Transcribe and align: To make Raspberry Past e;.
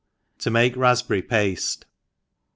To 0.39 0.49
make 0.49 0.75
Raspberry 0.75 1.21
Past 1.21 1.85
e;. 1.87 1.91